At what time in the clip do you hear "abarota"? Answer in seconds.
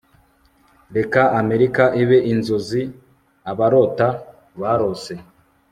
3.51-4.07